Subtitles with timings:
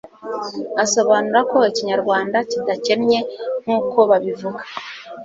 [0.83, 3.19] asobanura ko ikinyarwanda kidakennye
[3.61, 4.61] nkukobabivuga